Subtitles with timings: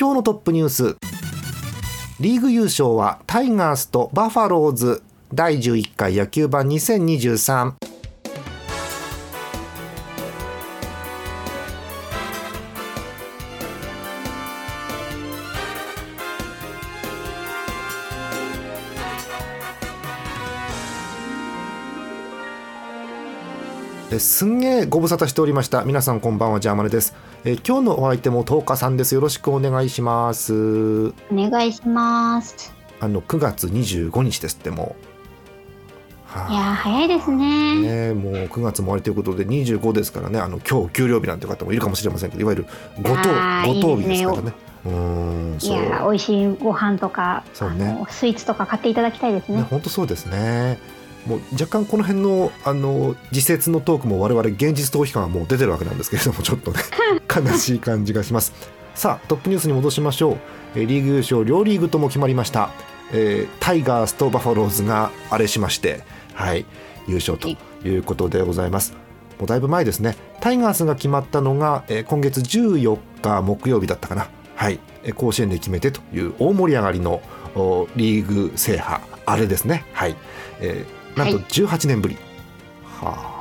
[0.00, 0.96] 今日のトップニュース。
[2.20, 5.02] リーグ優勝はタイガースとバファローズ。
[5.34, 7.74] 第11回野球盤2023
[24.20, 25.82] すんげえご無沙汰しておりました。
[25.84, 27.14] 皆さんこんばんはジャーマネです。
[27.44, 29.14] え今日のお相手も10日さんです。
[29.14, 31.08] よろしくお願いします。
[31.08, 32.72] お願いします。
[33.00, 34.94] あの9月25日ですっても
[36.34, 38.10] う、はあ、いや早いですね。
[38.10, 40.38] ねもう9月も終わりということで25ですからね。
[40.38, 42.66] あの今日給料日なんて方もいるかもしれませんけどいわゆる
[43.00, 43.30] ご当
[43.72, 44.52] ご当日ですからね。
[44.84, 48.04] うんいや美味しいご飯とかそうね。
[48.10, 50.78] スイーツとか買っていただきたいですね本当、そうですね
[51.26, 56.80] もう若干この辺のあの自説のトークも我々現実逃避感はもう出てるわけなんですけれども ちょっとね
[57.34, 58.52] 悲しい感じがします。
[58.94, 60.38] さあトップニュースに戻しましょ
[60.74, 60.78] う。
[60.78, 62.70] リーグ優勝両リーグとも決まりました、
[63.12, 66.64] えー、タイガースとバファローズがあれしましてはい
[67.08, 67.48] 優勝と
[67.84, 68.94] いうことでございます。
[69.38, 70.16] もうだいぶ前ですね。
[70.40, 74.28] タイガースが決まったのが、えー、今月14日木曜日だったかな。
[74.54, 74.78] はい
[75.14, 77.22] 甲子園で決めてという大盛り上がりの
[77.96, 79.84] リーグ制覇あれですね。
[79.92, 80.16] はい、
[80.60, 82.16] えーなんと18年ぶり、
[82.84, 83.40] はい、はあ。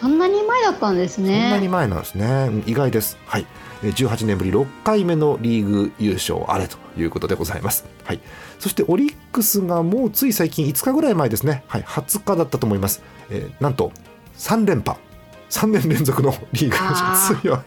[0.00, 1.40] そんなに前だったんですね。
[1.42, 2.50] そんなに前なんですね。
[2.66, 3.18] 意外です。
[3.26, 3.46] はい。
[3.82, 7.84] 18年ぶり6回目のリーグ優勝あれということでございます。
[8.04, 8.20] はい、
[8.58, 13.02] そしてオリックスがもうつい最近5日ぐらい前ですね、はい、20日だったと思います。
[13.30, 13.92] えー、なんと
[14.38, 14.98] 3連覇、
[15.50, 17.40] 3年連続の リーグ優勝。
[17.42, 17.58] 強い。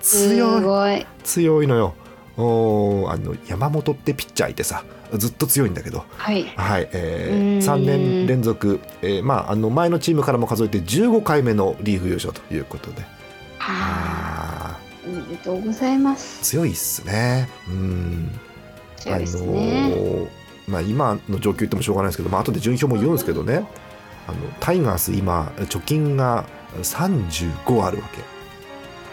[0.00, 1.06] 強い。
[1.24, 1.94] 強いのよ。
[2.36, 4.82] おあの山本ってピッチャーいてさ
[5.18, 6.44] ずっと強いんだけど、はい。
[6.56, 13.04] はいえー、3年連続、えーまあ、あの前のチームからも数えて15回目のリーグ優勝ということで。
[13.60, 16.42] あおめでとうございます。
[16.42, 17.48] 強いっすね。
[17.68, 18.30] うん。
[18.96, 20.28] 強いですね、あの
[20.66, 23.66] まあ、今の状況言ってもしょうがないですけど、まあ後で順位表も言うんですけどね。
[24.26, 26.46] あのタイガース今貯金が
[26.82, 28.22] 35あるわけ。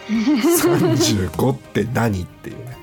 [0.12, 2.81] 35って何っていうね。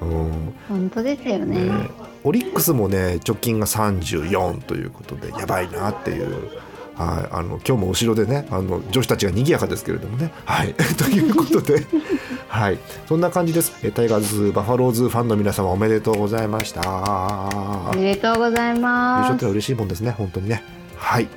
[0.00, 1.90] 本当ですよね、ね、
[2.24, 6.50] オリックスもね直近が34ということでやばいなっていう
[6.96, 10.32] はい、あの今日も後ろでねあの女子たちが賑やかですけれどもね。
[10.46, 11.86] はい、 ということで、
[12.48, 13.72] はい、そんな感じです。
[13.92, 16.80] タイガーズバファローズファンの皆様おめでとうございました。
[17.92, 19.28] おめでとうございます。
[19.28, 20.62] 優勝っては嬉しいもんですね、本当にね。
[20.96, 21.28] はい。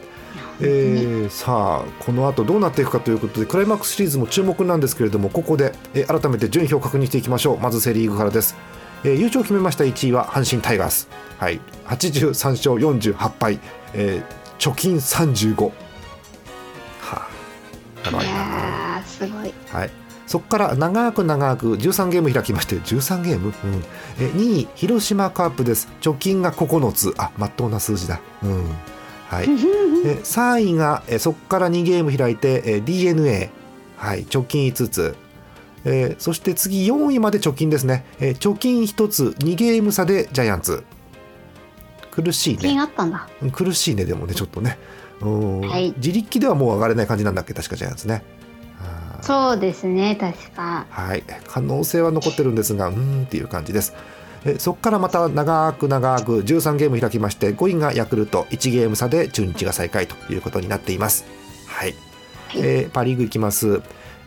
[0.61, 7.59] えー、さあこの後どうなっていくかということでクライマックスシリーズも注目なんですけれどもここで、えー、改めて順位表を確認していきましょう。
[7.59, 8.55] まずセ・リーグからです、
[9.03, 13.59] えー、優勝を決めました1位は阪神タイガース、はい、83勝48敗、
[13.93, 15.71] えー、貯金35
[17.01, 17.27] は
[18.03, 18.09] あ。
[18.09, 19.03] いな。
[19.05, 19.89] すごい、はい、
[20.27, 23.83] そこから長く長く13ゲーム開きまして13ゲーム、うん、
[24.19, 25.89] え2位広島カープです。
[26.01, 27.13] 貯金が9つ。
[27.17, 28.19] あまっとうな数字だ。
[28.43, 28.65] うん
[29.29, 29.53] はい、で
[30.17, 33.51] 3位がえそこから2ゲーム開いてえ d n a
[33.95, 35.15] はい、貯金5つ、
[35.85, 40.83] えー、そして次4位まで貯金ですね、えー、貯金1つ2ゲーム差でジャイアンツ。
[42.11, 42.59] 苦しいね。
[43.51, 44.77] 苦しいねでもねちょっとね、
[45.21, 47.53] はい、自力ではもう上がれない感じなんだっけ？
[47.53, 48.23] 確かジャイアンツね。
[49.21, 50.85] そうですね確か。
[50.89, 51.23] はい。
[51.45, 53.93] 可能性は残ってるんですがうんっていう感じです
[54.45, 61.25] えそこからまた長く長く13ゲーム開きまして5位がヤクルト1ゲーム差で中日が最下位ということになっています。
[61.67, 61.95] はい、
[62.55, 63.81] えー、パ・リーグいきます。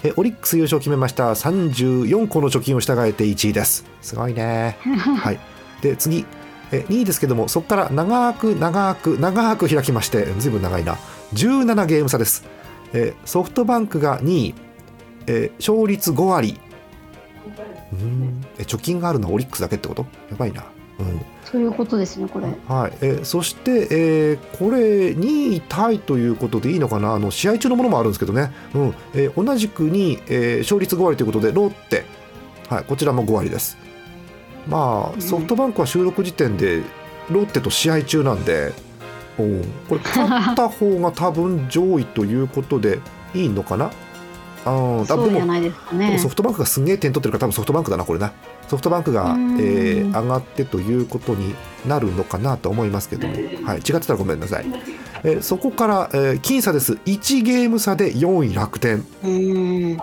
[0.05, 1.31] えオリックス優勝決めました。
[1.31, 3.85] 34個の貯金を従えて1位です。
[4.01, 4.77] すごいね。
[4.83, 5.41] はい。
[5.81, 6.25] で次。
[6.73, 10.97] え2位ですけどもそこから長く長く長く開きましてずいぶん長いな。
[11.35, 12.45] 17ゲーム差です、
[12.93, 14.55] えソフトバンクが2位、
[15.27, 16.61] え勝率5割
[17.93, 18.45] うん。
[18.59, 20.07] え貯金があるのはオリックスだけってこと？
[20.31, 20.65] やばいな、
[20.99, 22.93] うん、そういうことですねこれ、はい。
[23.01, 27.15] えそして、えー、これ2位タイということでいいのかな？
[27.15, 28.95] あの試合中のものもあるんですけどね、うん。
[29.15, 32.05] えー、同じくに、えー、勝率5割ということでロッテ、
[32.69, 33.77] はい、こちらも5割です。
[34.69, 36.83] まあソフトバンクは収録時点で
[37.31, 38.73] ロッテと試合中なんで、
[39.39, 43.01] うん、これ勝った方が多分上位ということで
[43.35, 43.91] いいのかな？
[44.65, 46.19] あそうじゃないですかね。
[46.19, 48.33] ソフトバンクがすげえ点取ってるから多分ソフトバンクだなこれな。
[48.69, 51.55] ソフトバンクが、えー、上がってということに
[51.87, 54.67] なるのかなと思いますけども、はい、違ってたらごめんなさい、
[55.25, 56.95] えー、そこから、えー、僅差です。
[56.95, 59.05] 1ゲーム差で4位楽天。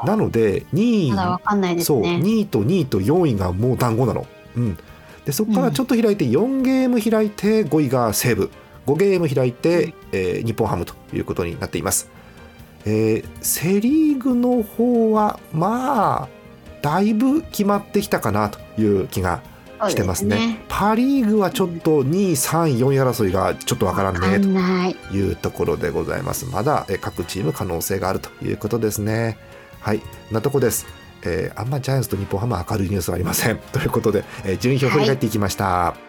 [0.06, 2.02] なので2位、まね、そう。
[2.02, 4.28] 2位と2位と4位がもう団子なの、
[4.58, 4.78] うん、
[5.26, 8.50] でそこからちょっと開いて4ゲーム開いて5位が西武。
[8.90, 12.10] 5ゲーム開いて、えー、日本ハムということになっています
[12.90, 16.30] えー、セ・リーグの方はまあ
[16.82, 19.44] だいぶ決まってきたかなという気が
[19.90, 26.48] してますね、ね、パ・リーグはちょっと2位3位4位争いがちょっとわからんねというところでございます。
[26.48, 29.38] まだ各チーム可能性があるということですね。
[29.80, 30.02] はい
[30.32, 30.88] なとこです。
[31.22, 33.58] えー、あんまジャイアンツと日本ハム明るいニュースはありません。
[33.58, 36.09] ということで、えー、順位表を振り返っていきました、はい、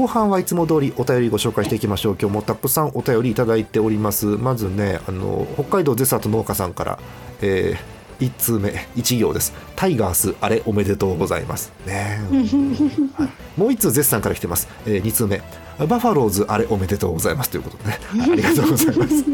[0.00, 2.16] 後半はいつも通りお便りご紹介していきましょう。
[2.18, 4.24] 今日もたくさんお便りいただいております。
[4.24, 6.98] まずねあの北海道ゼサト農家さんから、
[7.42, 9.52] えー、1通目1行です。
[9.76, 11.70] タイガースあれおめでとうございます。
[11.84, 12.18] ね、
[13.12, 15.42] はい、もう1通ゼスさんから来てます、えー、2通目。
[15.86, 17.50] バファローズあれおめでとうございます。
[17.50, 19.24] ということでね、ありがとうございます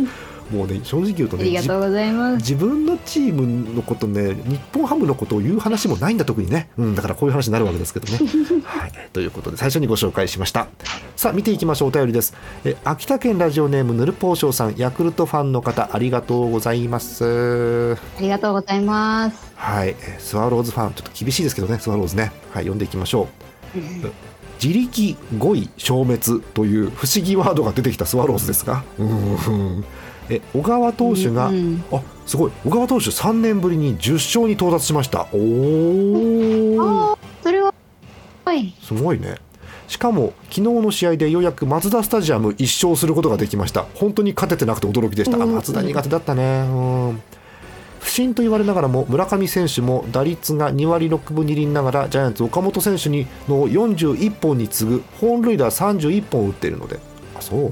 [0.50, 2.36] もうね正直言うとねありがとうございます。
[2.36, 8.18] 自分のチームのことね日本ハムのことを言う話もないんだ特にね、うん、だからこういう話になるわけですけどね。
[8.64, 10.68] はい、ということで最初にご紹介しました。
[11.16, 12.34] さあ見ていきましょうお便りです。
[12.64, 14.74] え秋田県ラジオネームぬるぽうしょうさん。
[14.76, 17.96] ヤクルトファンの方ありがとうございます。
[18.18, 19.52] ありがとうございます。
[19.54, 19.96] はい。
[20.18, 20.92] スワローズファン。
[20.94, 22.32] ちょっと厳しいですけどねスワローズね。
[22.52, 23.28] はい読んでいきましょ
[23.74, 23.76] う、
[24.62, 29.84] 自力5位消滅という不思議ワードが出てきたスワローズですが、うん
[30.28, 32.52] え小川投手が、うん、あすごい。
[32.64, 35.26] 小川投手3年ぶりに10勝に到達しました。
[35.32, 37.72] おおそれは
[38.82, 39.36] すごいね。
[39.88, 43.86] しかも昨日の試合でようやくマツダスタジアム1勝することができました。
[43.94, 46.66] 本当に勝ててなくて驚きでした、うん、マツダ苦手だったね。
[46.68, 47.22] うん。
[48.00, 56.98] 不振と言われながらも村上選手も打率が2割6分2厘ながらジャイアンツ岡本選手にの41本に次ぐ本塁打31本打っているので。
[57.36, 57.70] あそうなん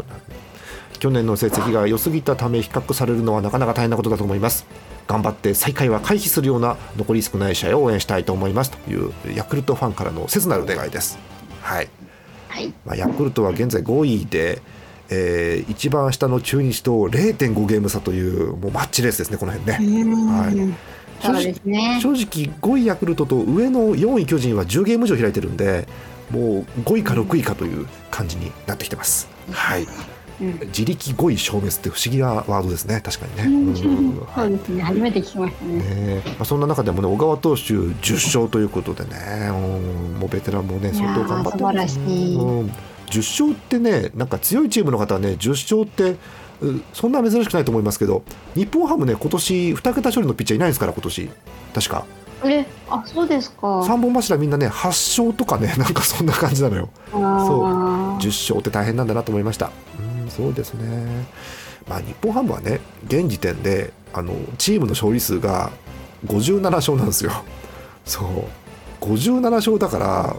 [1.05, 4.65] 去年の成績が良すぎたため比較されるのはなかなか大変なことだと思います。
[5.07, 8.71] 頑張って最下位は回避するような残り少ない試合を応援したいと思います。
[8.71, 11.19] というヤクルトファンからの切なる願いです。
[11.61, 11.91] はい、
[12.49, 12.73] はい。
[12.87, 14.63] まあ、ヤクルトは現在5位で
[15.11, 20.05] えー、一番下の中日と0.5ゲーム差というもうマッチレースですね、この辺ね。
[20.33, 20.57] はい。
[21.21, 25.87] 正直ね、正直5位ヤクルトと上の4位巨人は10ゲーム以上開いてるんで
[26.31, 29.29] もう5位か6位かという感じになってきてます。
[29.51, 29.87] はい
[30.41, 33.01] 自力5位消滅って不思議なワードですね。
[33.01, 34.83] 確かにね、うん、そうですね。
[34.83, 35.79] 初めて聞きましたね。
[35.79, 39.51] ね、まあ、そんな中でもね小川投手10勝ということでね
[40.19, 42.71] もうベテランもね相当頑張って素晴らしい、うん、
[43.07, 46.17] 10勝ってねなんか強いチームの方はね10勝って
[46.93, 48.23] そんな珍しくないと思いますけど
[48.55, 51.31] 日本ハムね今年2桁勝利のピッチャーいないですから今年。
[51.75, 52.07] 確か。
[52.47, 53.81] えあそうですか。
[53.81, 54.89] 3本柱みんなね8
[55.23, 56.91] 勝とかねなんかそんな感じなのよ。
[57.11, 57.21] そう。
[58.19, 59.71] 10勝って大変なんだなと思いました。
[60.09, 61.27] うんそうですね。
[61.89, 65.71] まあ日本ハムはね現時点であのチームの勝利数が
[66.27, 67.33] 57勝なんですよ。
[68.05, 69.05] そう。
[69.05, 70.37] 57勝だから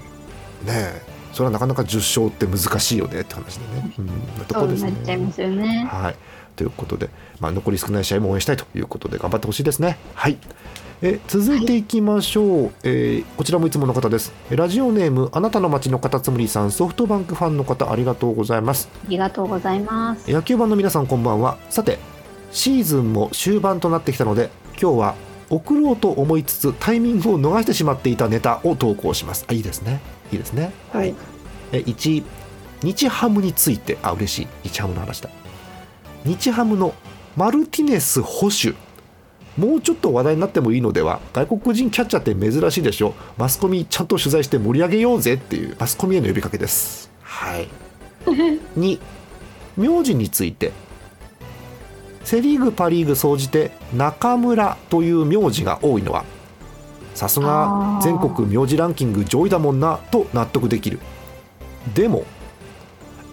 [0.65, 1.01] ね
[1.33, 4.91] それはなかなか10勝って難しいよねって話でね、うん、とこですね。
[5.49, 5.87] ね。
[5.91, 6.15] はい。
[6.55, 9.97] ということで、まあ、残り少ない試合も応援したいということで頑張ってほしいですね。
[10.13, 10.37] はい
[11.07, 14.33] え続いていきましょう、はい、えー、こちらもいつもの方です。
[14.49, 18.89] ラジオネームあなたの街のカタツムリさんソフトバンクファンの方ありがとうございます。
[18.91, 20.31] ありがとうございます。
[20.31, 21.59] 野球版の皆さんこんばんは。
[21.69, 21.99] さて
[22.51, 24.49] シーズンも終盤となってきたので
[24.81, 25.15] 今日は
[25.51, 29.45] 送ろうと思いつつタイミングを逃してしまっていたネタを投稿します。
[29.47, 30.01] あいいですね。
[30.31, 30.73] いいですね。
[30.91, 31.13] はい。
[31.71, 32.23] え1
[32.81, 33.99] 日ハムについて。
[34.01, 34.47] あ嬉しい。
[34.63, 35.29] 日ハムの話だ。
[36.23, 36.95] 日ハムの
[37.35, 38.75] マルティネス保守
[39.57, 41.19] もうちょっと話題になってもいいのでは？
[41.33, 43.13] 外国人キャッチャーって珍しいでしょ？
[43.37, 47.09] マスコミちゃんと取材して盛り上げようぜっていうマスコミへの呼びかけです。
[47.21, 47.67] はい。
[48.77, 48.99] 2
[49.77, 50.71] 名字について。
[52.23, 56.25] セ・リーグパ・リーグ総じて中村という名字が多いのは
[57.13, 60.99] さすが全国名字ランキング上位だもんなと納得できる。
[61.93, 62.23] でも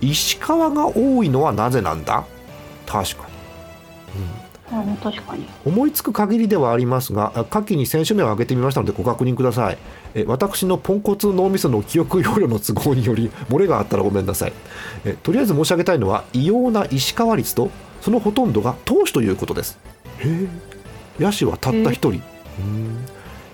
[0.03, 2.27] 石川が多いのはなぜなんだ？
[2.87, 3.27] 確か
[4.15, 4.42] に、うん、
[5.03, 5.47] 確かに。
[5.65, 9.79] 思いつく限りではありますが下記に選手名を挙げてみましたのでご確認ください。
[10.15, 14.53] え私のポンコツ脳みその記憶容量の都合により漏れがあったらごめんなさい。
[15.05, 19.79] えとりあえず申し上げたいのは異様な石川率とそのほとんどが投手ということです。
[20.19, 20.49] へえ。
[21.23, 22.23] 野手はたった一人。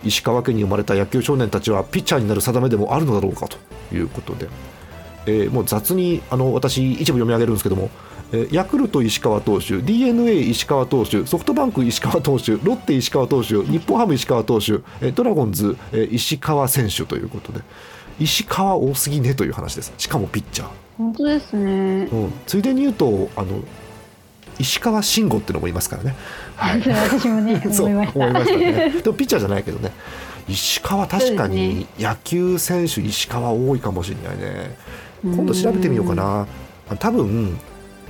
[0.05, 3.59] 石川県に生まれた野球少年たちはピッチャーになる定めでもあるのだろうかと
[3.95, 4.49] いうことで、
[5.27, 7.91] えー、もう雑にあの私一部読み上げるんですけども
[8.51, 14.83] ヤクルト石川投手 d n a 石川投手ソフトバンク石川投手ロッテ石川投手日本ハム石川投手
[15.13, 15.77] ドラゴンズ
[16.11, 17.61] 石川選手ということで
[18.21, 19.93] 石川多すぎねという話です。
[19.97, 20.69] しかもピッチャー。
[20.99, 23.61] 本当ですね、うん、ついでに言うとあの
[24.59, 26.17] 石川慎吾っていうのもいますからね、
[26.57, 28.19] はい、 私もね 思いました。
[28.19, 28.91] 思いましたね。
[29.03, 29.93] でもピッチャーじゃないけどね。
[30.49, 34.77] 石川確かに野球選手石川多いかもしれないね。
[35.23, 36.47] 今度調べてみようかな。
[36.99, 37.59] 多分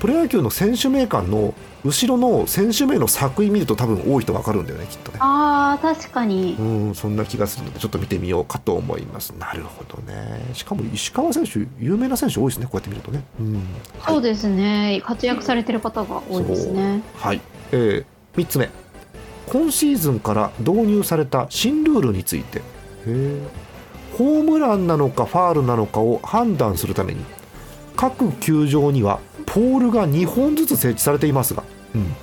[0.00, 5.18] プロ野球の選手名鑑の後ろの選手名の作品見ると多分多い人分かるんだよねきっとね。
[5.20, 6.56] あ確かに。
[6.58, 9.30] うんそんな気がするのでちょっと見てみようかと思います。
[9.38, 10.50] なるほどね。
[10.54, 13.62] しかも石川選手有名な選手多いですねこうやって見るとね、うん、
[14.06, 15.00] そうですね。
[15.04, 17.02] 活躍されてる方が多いですね。
[17.16, 17.40] はい、
[17.72, 18.70] えー、3つ目。
[19.46, 22.62] 今シーズンから導入された新ルールについて。
[24.18, 27.24] ホームランなのかファールなのかを判断するために
[27.98, 31.64] 各球場にはポールが2本ずつ設置されていますが、
[31.96, 32.14] うん、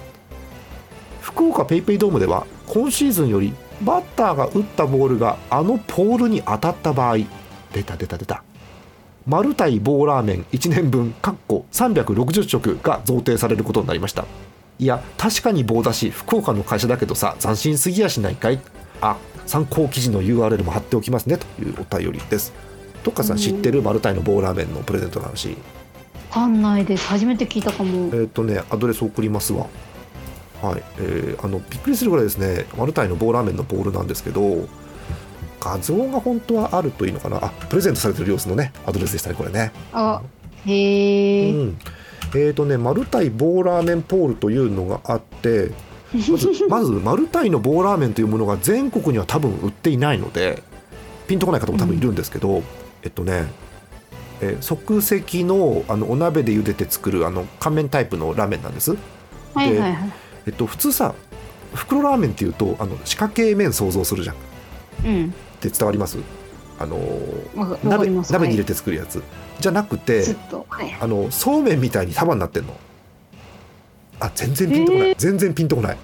[1.20, 7.18] 福岡 PayPay ドームでは今シーズンよりバッターが打ったボールがあのポールに当たった場合
[7.74, 8.42] 出た出た出た。
[9.28, 14.24] 丸対棒ラーメン1年分かっこ360食が贈呈されることになりました。
[14.80, 18.62] いや確かに棒だし福岡の会社だけどさ斬新すぎやしないかい？
[19.02, 22.54] あ参考記事の URL も貼っておきますねというお便りです。
[23.06, 23.38] どっかさん。
[23.38, 25.56] 知ってる丸太の棒ラーメンのプレゼントの話？
[26.32, 27.08] かんないです。
[27.08, 28.10] 初めて聞いたかも。
[28.14, 29.68] えっ、とねアドレス送りますわ。
[30.62, 30.84] はい。
[30.98, 34.68] えー、あのびっくりするぐらいですねマルタイの棒ラーメンのボールなんですけど
[35.60, 37.46] 画像が本当はあるといいのかな？
[37.46, 39.72] あプレゼントされてる様子のねアドレスでしたねこれね。
[39.94, 40.22] あ
[40.66, 41.78] へえ、うん、
[42.30, 45.72] えっ、ー、とねマルタイ棒ラーメンポールというのがあって
[46.14, 50.64] まず まずマルタイの棒ラーメンというものが全国には多分売っていないので
[51.28, 52.64] ピンとこない方も多分いるんですけど、うん、
[53.06, 53.46] えっとね
[54.42, 58.98] えー、即席のあのお鍋で茹でて作るあの乾麺タイプのラーメンなんです。
[59.54, 60.12] はいはいはい、
[60.48, 61.16] えっと、普通さ
[61.74, 64.36] 袋ラーメンっていうとあの四角形麺想像するじゃん。
[65.06, 66.18] うん、って伝わります？
[66.78, 67.00] あの
[67.86, 69.26] 鍋鍋に入れて作るやつ、はい、
[69.62, 70.26] じゃなくて、
[70.70, 72.76] はい、あのそうめんみたいに束になってんの。
[74.20, 75.98] あ全然ピンとこない、えー、全然ピンとこない。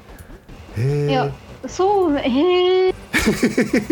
[0.78, 1.30] へえいや
[1.68, 2.94] そうへえ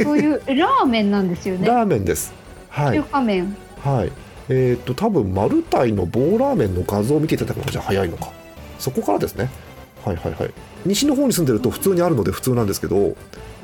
[0.02, 1.68] そういうラーメンなんですよね。
[1.68, 2.34] ラーメンです
[2.84, 2.98] はい。
[2.98, 3.56] 中華麺。
[3.84, 4.12] はい。
[4.50, 8.32] えっ、ー、と多分マルタイの棒ラーメンの画像を見ていただくのがじゃ早いのか。
[8.80, 9.50] そこからですね。
[10.06, 10.54] はいはいはい。
[10.86, 13.16] 西の方に住んでると普通にあるので普通なんですけど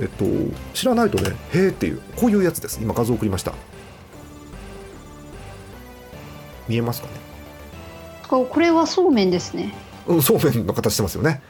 [0.01, 0.25] えっと
[0.73, 2.79] 知らないとねへえっていうこういうやつです。
[2.81, 3.53] 今画像送りました。
[6.67, 7.13] 見えますかね？
[8.27, 9.73] これはそうめんですね。
[10.07, 11.41] うんそうめんの形してますよね。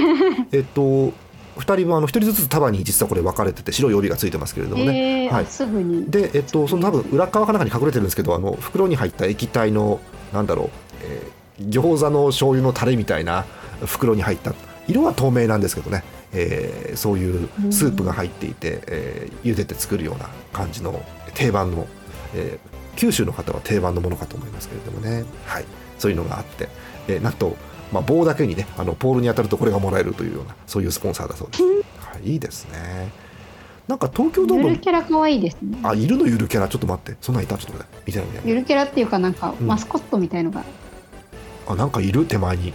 [0.52, 1.12] えっと
[1.58, 6.10] 2人はあの1人ずつ束に実はこれ分かれてて白い帯がついてますけれどもね、えー、はい、すぐに。
[6.10, 10.00] で、えっと、その多分裏側かなんかに隠れてるんですけどあの袋に入った液体の
[10.32, 10.70] なんだろう、
[11.02, 13.44] えー、餃子の醤油のタレみたいな
[13.84, 14.54] 袋に入った。
[14.88, 21.86] 色は透明なんですけどね、えー、そういうスープが入っていて、えー、茹でて作るような感じの定番の、
[22.34, 25.64] えー、九州の方は定番のものかと思いますけれどもね、はい、
[25.98, 26.68] そういうのがあって、
[27.06, 27.56] えー、なんと
[27.92, 31.70] まあ、棒だけにねあのポールに当たるとこれがもらえるというようなそういうスポンサーだそうです、は
[32.22, 33.10] い、いいですね。
[33.86, 35.78] なんか東京ドームゆるキャラ可愛いですね。
[35.82, 36.68] あいるのゆるキャラ。
[36.68, 37.16] ちょっと待って。
[37.22, 37.56] そんなんいた？
[37.56, 38.02] ちょっと待って。
[38.04, 40.62] 見てないゆるキャラっていうかなんかマスコットみたいのが、
[41.66, 42.26] うん、あなんかいる？
[42.26, 42.74] 手前に。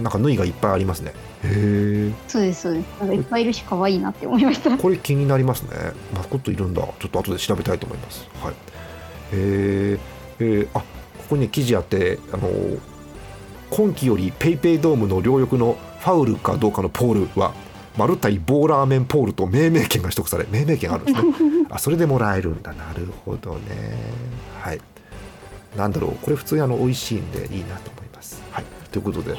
[0.00, 1.12] なんか縫いがいっぱいありますね。
[1.44, 2.86] へえそうですそうです。
[2.98, 4.76] なんかいっぱいいるし可愛いなって思いました。
[4.76, 5.70] これ気になりますね。
[6.14, 6.82] マスコットいるんだ。
[6.82, 8.26] ちょっと後で調べたいと思います。
[8.42, 8.54] はい。
[8.54, 8.56] へ
[9.34, 10.84] えー、あこ
[11.28, 12.48] こにね記事あってあの
[13.70, 17.54] 今季より PayPay ドームの両翼のファウルかどうかのポールは
[17.96, 21.66] マルタイボーラーメンポールと命名権が取得され命名権あるんですね。
[21.70, 22.72] あそれでもらえるんだ。
[22.72, 23.60] なるほどね。
[24.60, 24.80] はい。
[25.76, 26.24] なんだろう。
[26.24, 28.42] これ普通にあの美味しいんでいいなと思います。
[28.50, 28.64] はい。
[28.90, 29.34] ということで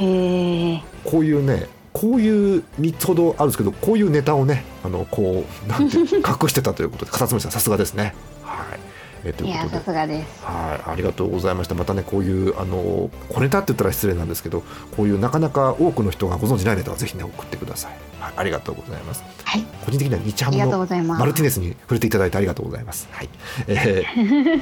[1.03, 6.05] こういうねこういう3つほどあるんですけどこういうネタをねあのこうなんて 隠
[6.47, 8.13] してたということで片爪さんさすがですね。
[8.43, 8.90] はい
[9.23, 9.69] えー、ということで。
[9.77, 10.45] さすがです。
[10.45, 10.91] はい。
[10.91, 11.75] ありがとうございました。
[11.75, 14.63] またねこういうあの小ネタって言ったら失礼なんですけど
[14.95, 19.23] こういうなかなか多くの人がご存じないネタはぜひね送ってください、はい、ありがとうございます。
[19.43, 19.65] はい。
[19.85, 23.07] 個人的には日ハムのマルティネスに触れていただいてありがとうございます。
[23.11, 23.29] はい、
[23.67, 24.05] えー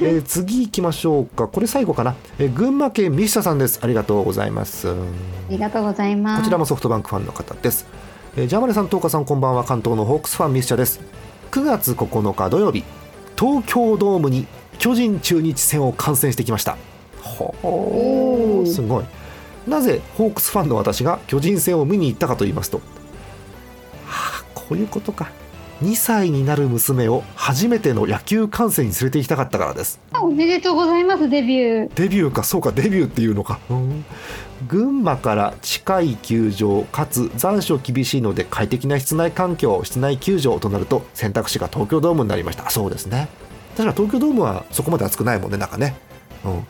[0.02, 1.48] えー、次行きましょうか。
[1.48, 3.80] これ最後かな、えー、群馬県ミシタさんです。
[3.82, 4.88] ありがとうございます。
[4.88, 4.94] あ
[5.48, 6.42] りがとうございます。
[6.42, 7.86] こちらもソフトバンクファンの方です、
[8.36, 9.64] えー、ジャーマネさん東花さんこんばんは。
[9.64, 11.00] 関東のホークスファンミスチャです。
[11.50, 12.84] 9月9日土曜日
[13.40, 14.46] 東京ドームに
[14.78, 16.76] 巨人中日戦を観戦してきました。
[17.22, 19.04] ほすごい。
[19.66, 22.82] なぜホークスファンの私が巨人戦を見に行ったかと言いますと、
[24.04, 25.30] はあ、こういうことか
[25.82, 29.98] 2歳になる娘を初めての野球観戦に連れて行きたかったからです。
[30.20, 31.94] おめでとうございますデビュー。
[31.94, 34.04] デビューかそうかデビューっていうのか、うん、
[34.68, 42.68] 群馬から近い球場かつ残暑厳しいので快適な室内環境室内球場となると選択肢が東京ドームになりました。
[42.68, 43.28] そうですね。
[43.76, 45.96] 確か東京ドームはそこまで暑くないもんねなんかね、
[46.44, 46.66] うん、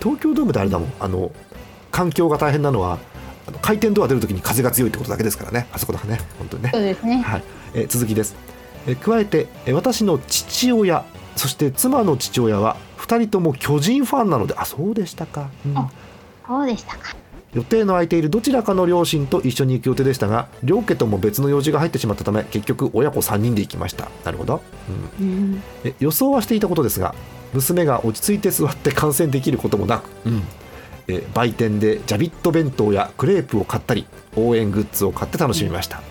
[0.00, 0.92] 東京ドームであれだもん。
[1.00, 1.30] あの
[1.90, 2.98] 環境が大変なのは
[3.60, 5.66] 回転ドア出るときに風が強いってことだけですからね。
[5.70, 6.18] あそこだけね。
[6.38, 6.70] 本当にね。
[6.72, 7.42] そうですね、はい。
[7.74, 8.34] えー、続きです、
[8.86, 11.04] えー、加えて、えー、私の父親
[11.36, 15.74] そして妻の父親は2人とも巨人ファンなのであそうでしたか、うん、
[16.46, 17.16] そうでしたか。
[17.54, 24.08] 予定の空いているどちらかの両親と一緒に行く予定でしたが両家とも別の用事が入ってしまったため結局親子3人で行きました。
[24.24, 24.60] なるほど、
[25.20, 27.14] うん、うん、え予想はしていたことですが
[27.52, 30.42] 娘が落ち着いて座って観戦できることもなく、うん、
[31.06, 36.02] え売店でジャビット弁当やクレープを買ったり応援グッズを買って楽しみました、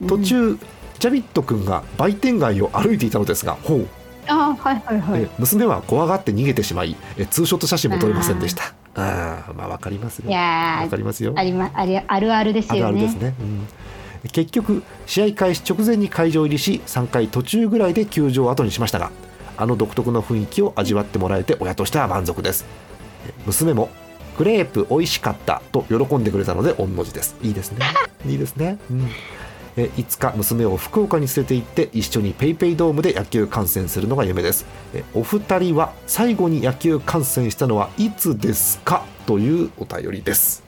[0.00, 0.58] うん、途中、
[0.98, 3.88] ジャビット君が売店街を歩いていたのですがほう。
[4.26, 8.74] あはいはいはい、娘は怖がって逃げてしまいえツーショット写真も撮れませんでした。
[8.94, 10.30] ああまあわかりますよ。
[10.30, 11.34] いやわかりますよ。
[11.36, 12.82] あり、ま、ありあるあるですよね。
[12.84, 13.42] あるあるですね、う
[14.26, 19.10] ん、結局試合開始直前に会場入りし3回途中ぐらいで球場を後にしましたが
[19.56, 22.64] あの独特の雰囲気を味わってもらえて親としては満足です。
[23.46, 23.90] 娘も
[24.36, 27.36] クレープ美味しかったと喜んでくれたので御の字です。
[27.42, 27.84] いいですね。
[28.26, 29.10] いいですね、うん
[29.76, 34.66] えいつか娘を福岡に連れて行って一緒に PayPay ドームで野球観戦するのが夢です。
[34.92, 40.62] えお二人は最後に野球観戦したのはいつですかというお便りです。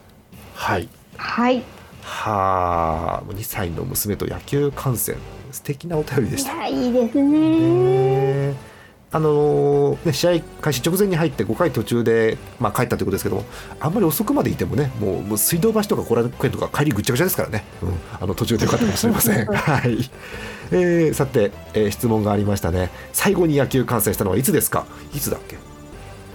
[0.55, 0.89] はい。
[1.17, 1.63] はい。
[2.03, 5.17] はあ2歳の娘と野球観戦。
[5.53, 6.67] 素敵なお便りでした。
[6.67, 8.51] いいですね。
[8.51, 8.76] ね
[9.17, 13.45] あのー、ね、試合開始直前に入って5回途中で、まあ、帰ったということですけども
[13.81, 19.47] あんまり遅くまでいてもねもうもう水道橋とか後楽園とか帰りぐっちゃぐちゃですからね、うん、あの途中でよかったかもしれません。
[19.49, 20.11] はい。
[20.71, 22.91] えー、さて、えー、質問がありましたね。
[23.15, 24.85] 最後に野球観戦したのはいつですか？
[25.15, 25.57] いつだっけ？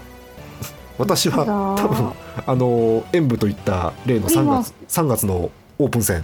[0.97, 1.45] 私は
[1.77, 2.11] 多分
[2.47, 6.23] あの演舞といった例の3月 ,3 月のオープン戦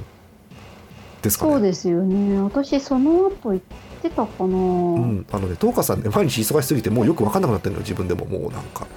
[1.21, 1.51] ですかね。
[1.51, 2.41] そうですよね。
[2.41, 3.59] 私その後行っ
[3.97, 4.45] てたかな。
[4.45, 5.25] うん。
[5.31, 8.87] あのね東花さんね毎日忙しすぎてもうよく分かんなくなってるのよ自分でももうなんか。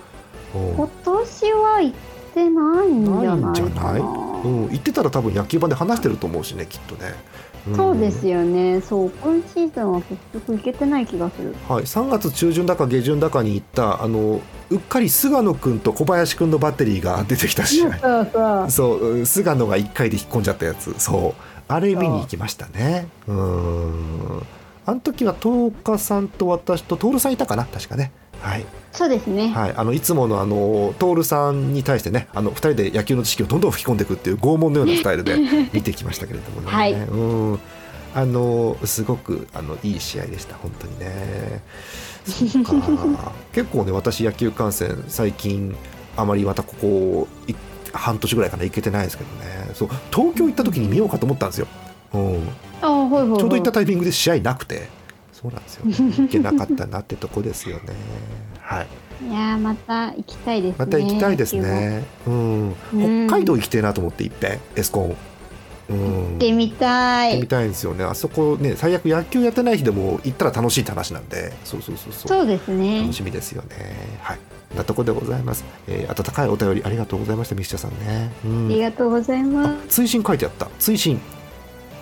[0.52, 1.94] 今年は行っ
[2.34, 4.30] てないんじゃないかな。
[4.42, 7.14] うん、行ってたら多分野球盤で話してると思うしねきっとね。
[7.76, 11.54] そうですよね、そう、今シーズンは結局行けてない気がする。
[11.68, 18.70] はい、3月中旬だか下旬だかに行った、あの、うっかり菅野君と小林君のバッテリーが出てきた試合。
[18.70, 23.08] そう菅野が1回で引っ込んじゃったやつ、そう、あれ見に行きましたね。
[23.28, 24.42] うん。
[24.90, 27.64] あの時は東花さんと私と徹さんいたかな？
[27.64, 28.11] 確かね。
[28.40, 28.66] はい。
[28.90, 29.48] そうですね。
[29.48, 29.74] はい。
[29.76, 35.37] あのいつものあの徹さんに対してねあの2人で野球の知識をどんどん吹き込んでいくっていう拷問のようなスタイルで
[35.72, 37.61] 見てきましたけれどもね、はい、うん。
[38.16, 40.57] あのすごくあのいい試合でした。
[40.57, 41.62] 本当にね。
[43.53, 45.76] 結構ね私野球観戦最近
[46.16, 47.29] あまりまたここ
[47.92, 49.70] 半年ぐらいかな行けてないですけどね。
[49.74, 51.79] そう東京行った時に見ようかと思ったんですよ、うん、
[52.12, 54.88] あはいはいはい、ちょうどいったタイミングで試合なくて。
[55.40, 57.83] そうなんですよ、ね、行けなかったなってとこですよね。
[58.61, 58.87] はい。
[59.27, 60.77] いやまた行きたいですね。
[60.79, 62.05] また行きたいですね。
[62.27, 62.75] うん、
[63.27, 65.16] 北海道行きたいなと思っていっぺんエスコン
[65.88, 67.33] うん、行ってみたい。
[67.33, 68.05] 行ってみたいんですよね。
[68.05, 71.53] あそこね最悪野球やってない日でも行ったら楽しいって話なんで。
[71.64, 72.29] そうそうそうそう。
[72.29, 73.01] そうですね。
[73.01, 73.68] 楽しみですよね。
[74.20, 74.38] はい。
[74.77, 79.88] なとこでございます、えー、温かいお便りありがとうございましたミスチャさんね、うん、ありがとうございます。
[79.88, 80.68] 追伸書いてあった。
[80.79, 81.20] 追伸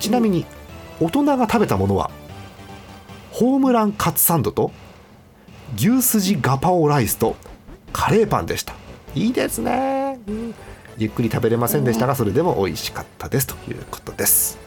[0.00, 0.46] ちなみに、
[1.00, 2.10] 大人が食べたものは
[3.30, 4.72] ホームランカツサンドと
[5.76, 7.36] 牛すじガパオライスと
[7.92, 8.74] カレーパンでした。
[9.14, 10.54] いいですね、うん、
[10.98, 14.58] ゆっくり食べれませんでしたがそれでも美味しかったですということです。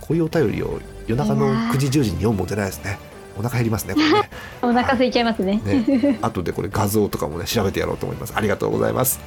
[0.00, 2.98] こういうお便りを夜中の9時10時に読むもんじゃないですね
[3.36, 3.94] お腹減りますね。
[3.94, 4.30] これね
[4.62, 5.60] お腹空いちゃいますね。
[5.64, 8.32] ね後でこれ画像とかもね調べてやろうと思います。
[8.36, 9.20] ありがとうございます。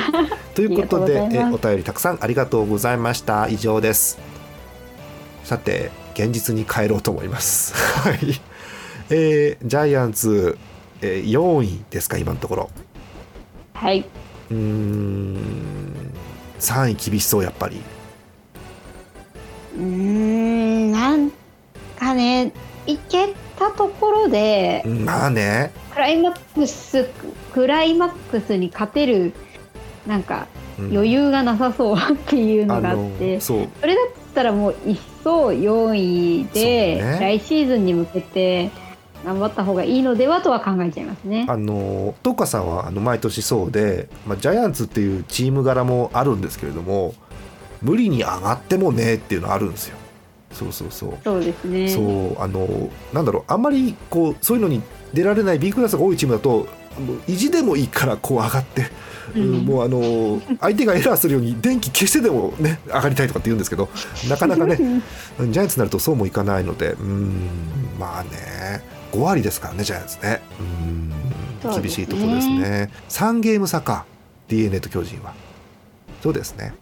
[0.54, 3.48] ということでえお便りたくさんありがとうございました。
[3.48, 4.18] 以上です。
[5.44, 7.74] さて現実に帰ろうと思います。
[8.02, 8.40] はい。
[9.10, 10.58] えー、ジャイアンツ、
[11.00, 12.70] えー、4位ですか今のところ。
[13.74, 14.04] はい。
[14.50, 15.38] うん
[16.58, 17.80] 3位厳しそうやっぱり。
[19.76, 21.30] うんなん
[21.98, 22.52] かね
[22.88, 27.08] いけたところで、まあねクライマックス
[27.52, 29.34] クライマックスに勝てる
[30.06, 30.48] なんか
[30.78, 38.70] 余裕がなさそうっていうのがあって、うん、そそれだったらもう一層4位で、ね、来シーズンに向けて
[39.24, 41.44] 頑張った方がいいのではとは考えちゃいますね。
[41.48, 47.14] あのトカさんはあの毎年そうで、まあ、ジャイアンツっていうチーム柄もあるんですけれども
[47.82, 49.96] 無理に上がってもねっていうのあるんですよ。
[50.52, 51.18] そうそうそう。
[51.22, 51.88] そうですね。
[51.88, 54.82] そうあのなんだろうあんまりこうそういうのに
[55.12, 56.66] 出られない B クラスが多いチームだと
[57.26, 58.86] 意地でもいいからこう上がって、
[59.34, 63.88] うん、もうあの相手がエラーするように電気消してでもね上がりたいとかって言うんですけど
[64.28, 67.48] なかなかね ジャイアンツになるとそうもいかないのでうん
[67.98, 68.82] まあね
[69.12, 70.42] 5割ですからねジャイアンツね。
[70.60, 71.12] うん
[71.80, 72.90] 厳しいところですね。
[73.08, 74.06] 3ゲーム差か
[74.46, 75.34] d n a と巨人は。
[76.22, 76.72] そうですね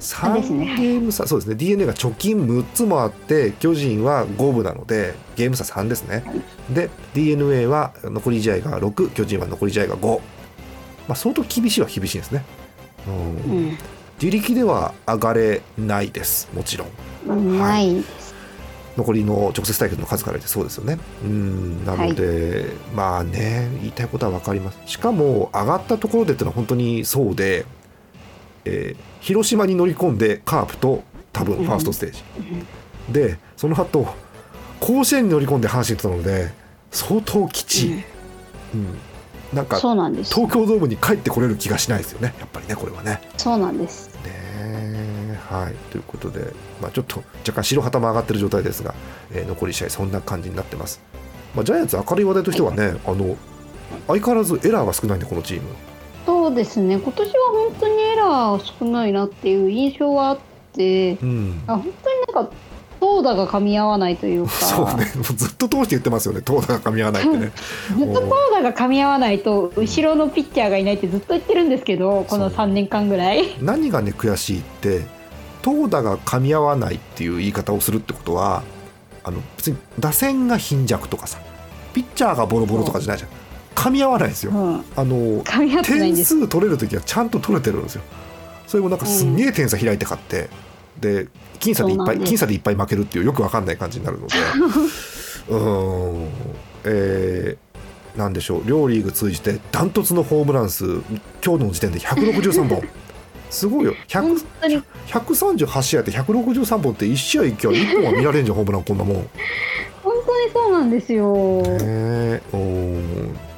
[0.00, 1.56] 3ゲーム差、そうですね。
[1.56, 10.22] D n a が貯金6つもあって巨人は5分なのでゲーム差3ですね、はい、で d n a は残り試合が6巨人は残り試合が5、ま
[11.10, 12.44] あ、相当厳しいは厳しいですね、
[13.06, 13.78] うん、うん、
[14.22, 16.48] 自力では上がれないです。
[16.54, 16.86] もちろ
[17.26, 18.04] ん、はい、
[18.96, 20.98] 残りの直接対決の数から言ってそうですよね。
[21.24, 21.84] うん。
[21.84, 24.78] なので、はい、まあね言いたいことは分かります。
[24.86, 27.64] しかも上がったところでっていうのは本当にそうで
[28.68, 31.02] えー、広島に乗り込んでカープと
[31.32, 32.22] 多分ファーストステージ、
[33.06, 34.06] うん、でその後
[34.80, 36.52] 甲子園に乗り込んで阪神となので
[36.90, 37.92] 相当きちい、
[38.74, 38.98] うん、うん、
[39.54, 39.94] なんか東
[40.26, 42.34] 京ドームに帰ってこれる気がしないですよね。
[42.38, 43.20] やっぱりねこれはね。
[43.36, 44.10] そうなんです。
[44.24, 45.74] ねはい。
[45.90, 48.94] ということで、まあ、ちょっと若干白旗も上がってる状態ですが、
[49.32, 51.00] えー、残り試合そんな感じになってます、
[51.54, 53.36] まあ、ジャイアンツ明るい話題としてはね、あの
[54.06, 55.68] 相変わらずエラーが少ないんでこのチーム
[56.48, 56.98] そうですね。
[56.98, 57.34] 今年は
[57.68, 60.38] 本当にエラー少ないなっていう印象はあっ
[60.72, 62.52] て、うん、あ本当になんか
[62.98, 64.50] 投打が噛み合わないというか。
[64.52, 65.04] そうね。
[65.04, 66.40] ずっと通して言ってますよね。
[66.40, 67.52] 投打が噛み合わないってね。
[67.98, 73.54] ずっと投打が噛み合わないと後ろのピッチャーがいないってずっと言ってるんですけど、この3年間ぐらい。
[73.60, 75.02] 何がね悔しいって
[75.60, 78.62] 投打が噛み合わないっていう言い方をするってことは
[79.22, 81.38] あの別に打線が貧弱とかさ
[81.92, 83.30] ピッチャーがボロボロとかじゃないじゃん
[83.78, 85.42] 噛み合わないですよ、うん、あの
[85.84, 88.02] 点数取れる時はちゃんと取れてるんですよ。
[88.66, 90.50] それもなんかすんげえ点差開いて勝って、
[90.96, 91.28] うん、で
[91.60, 94.34] 僅差でいっぱい僅差でいっぱい負けるっていうよくわかんない感じになるので。
[95.48, 96.28] うん。
[96.84, 98.62] えー、なんでしょう。
[98.66, 100.84] 両リーグ通じてダントツのホームラン数
[101.44, 102.82] 今日の時点で163本。
[103.48, 103.94] すごいよ。
[104.08, 109.26] 138試合で163本って1試合今日1本は見られんじゃんホームランこんなもん。
[110.52, 111.62] そうなんですよ。
[111.62, 112.58] ねお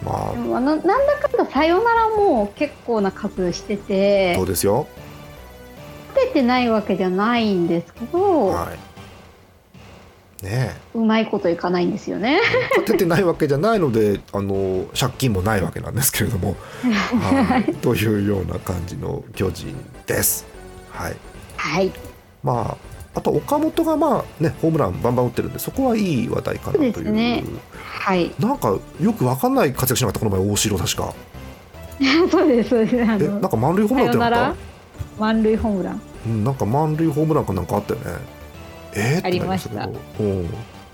[0.02, 0.88] まあ、ななんだ
[1.20, 4.34] かんださよならも結構な数してて。
[4.36, 4.86] そうですよ。
[6.14, 8.72] 勝ててないわけじゃないんですけど、は
[10.42, 12.40] い、ねうまいこといかないんですよね。
[12.70, 19.74] 勝ててないわけじゃないのであの借金もないわけなんですけれども、はい、というような感じの巨人
[20.06, 20.46] です。
[20.90, 21.16] はい、
[21.56, 21.92] はい、
[22.42, 27.42] まああと岡本がまあねホームランバンバン打ってるんでそこはいい話題かなという、ね、
[27.83, 31.14] はい、なんかよく分かんない活躍しなかったこの前大城確か。
[32.31, 32.96] そうですそうです。
[32.96, 34.55] えなんか満塁ホームランってなった？
[35.18, 36.01] 満塁ホームラン。
[36.27, 38.07] うんなんか満塁ホームランかなんかあったよね。
[38.94, 40.01] えー、ってなりましたけど。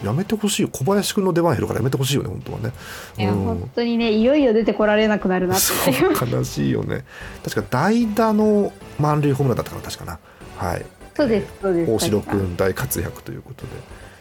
[0.04, 0.68] やめてほしいよ。
[0.68, 2.72] 小林君の出番減るからやめてほしいよね本当はね。
[3.16, 5.64] いや、うん、本当にねいよいよ出てこられなくなるなって
[6.34, 7.04] 悲しいよね。
[7.44, 10.18] 確か代打の満塁ホームランだったから確かな。
[10.58, 10.84] はい
[11.16, 11.52] そうです。
[11.62, 11.90] そうです。
[11.90, 13.68] 大城君大活躍ということで。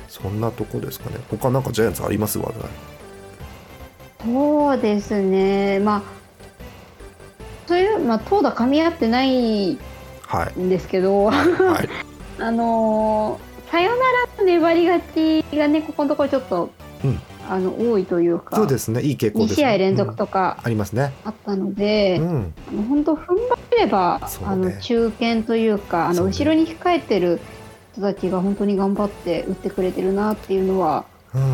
[0.08, 1.18] そんなとこですかね。
[1.30, 2.40] 他なんかジャイアンツあります？
[2.40, 2.56] 話題。
[4.24, 5.80] そうですね。
[5.80, 6.02] まあ
[7.68, 9.78] そういうまあ投打噛み合ってないん
[10.70, 11.36] ですけど、はい。
[11.62, 11.90] はい、
[12.40, 14.04] あのさよなら
[14.38, 16.70] の粘り勝ちがねここのところちょっと、
[17.04, 19.02] うん、あの多いというかそうですね。
[19.02, 21.14] いい傾向です、ね、2試合連続とか、うん、ありますね。
[21.24, 27.40] あったので、本当踏ん張れば、ね、あの中堅というかあの後ろに控えてる
[27.94, 31.06] 人たちが本当に頑張って打ってくれてるなっていうのは、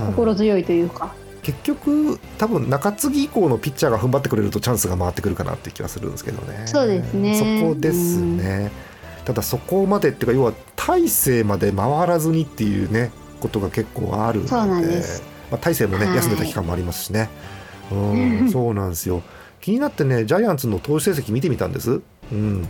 [0.08, 1.14] 心強いというか。
[1.42, 6.68] 結局多分中継ぎ以降のピッチャーが踏ん張ってくれるとチャンスが回ってくるかなっていう気はするんですけどね。
[6.68, 7.62] そうですね。
[7.64, 8.72] そこですね、
[9.20, 14.50] うん、ただそこまでっていうか要は大勢まで回らずにっていうねことが結構あるので。
[14.50, 17.30] そうなんですまあ、大勢もね、休んでた期間もありますしね、
[17.92, 19.22] うん、そうなんですよ。
[19.62, 22.68] 気になってねジャイアンツの投手成績見てみたんです、うん、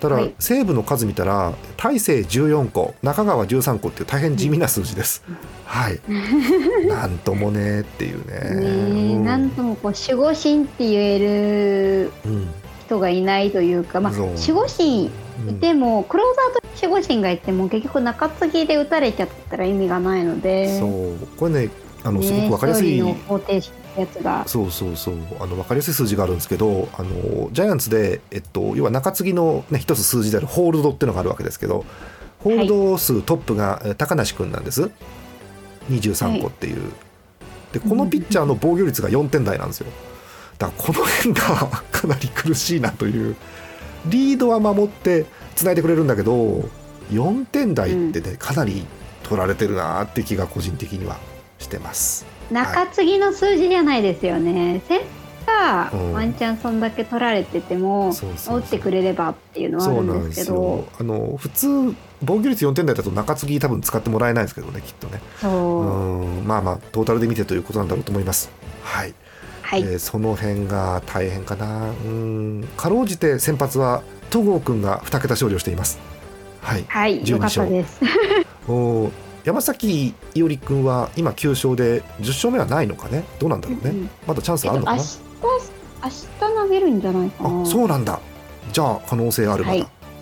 [0.00, 5.22] ただ、はい、西武の数見たら大勢14個中川13個っていう大変地味な数字です、
[5.64, 6.00] はい。
[6.88, 8.60] なんともねっていうね。
[8.60, 12.12] ね、うん、なんともこう守護神って言える
[12.86, 15.10] 人がいないというか、まあ、守護神い
[15.60, 20.78] ても、クローザーと守護神がいても結局中継ぎで打たれちゃったら意味がないので。
[20.78, 21.26] そう。
[21.38, 21.70] これね
[22.04, 23.16] あのすごく分かりやすい、ね、
[24.46, 25.14] そうそうそう。
[25.40, 31.84] あの分かりやすい数字があるんですけどあのジャイアンツで、えっと、要は中継ぎの、ね、一つ数字であるホールドっていうのがあるわけですけど
[32.40, 34.90] ホールド数トップが高梨君なんです、
[35.90, 36.88] 23個っていう、は
[37.70, 39.86] い、でこのピッチャーの防御率が4点台なんですよ。
[40.58, 43.36] だからこの辺が かなり苦しいなという。
[44.06, 46.68] リードは守ってつないでくれるんだけど
[47.10, 48.86] 4点台ってねかなり
[49.22, 51.16] 取られてるなって気が個人的には
[51.62, 52.26] してます。
[52.50, 55.06] 中継ぎの数字じゃないですよね、はい、
[55.46, 60.86] がワンチャンそんだけ取られてても、打ってくれればっていうのはあるんですけど。
[60.98, 61.94] あの普通
[62.24, 65.20] 防御率4点台だと中継ぎ多分使ってもらえないですけどねきっとね。
[65.42, 65.46] う。
[65.46, 66.44] ん。
[66.46, 68.50] まあまあトータルで見てということなんだろうと思います。
[68.82, 69.14] はい、
[69.62, 71.90] はい、えー、その辺が大変かな。
[71.90, 72.68] うん。
[72.76, 75.98] かろうじて先発は戸郷君が2桁勝利をしています。
[76.60, 77.68] はい、はい、12勝。
[77.68, 78.00] です。
[78.68, 79.10] お
[79.44, 83.24] 山崎伊織君は今9勝で10勝目はないのかね？
[83.38, 85.18] どうなんだろうね、うん、まだチャンスあるのかな、明日
[86.02, 87.62] 明日投げるんじゃないかな。
[87.62, 88.20] あそうなんだ。
[88.72, 89.78] じゃあ可能性あるまだ、